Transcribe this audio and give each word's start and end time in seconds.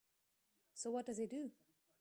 So 0.73 0.89
what 0.89 1.05
does 1.05 1.19
he 1.19 1.27
do? 1.27 1.51